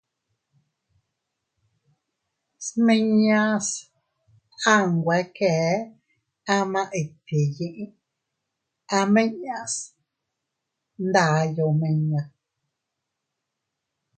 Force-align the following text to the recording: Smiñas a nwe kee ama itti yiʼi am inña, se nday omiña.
Smiñas 2.67 3.67
a 4.73 4.75
nwe 4.93 5.17
kee 5.35 5.71
ama 6.55 6.81
itti 7.01 7.39
yiʼi 7.55 7.85
am 8.97 9.13
inña, 9.23 9.57
se 9.73 9.85
nday 11.07 11.51
omiña. 11.67 12.21